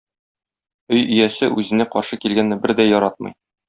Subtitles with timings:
[0.95, 3.43] Өй иясе үзенә каршы килгәнне бер дә яратмый.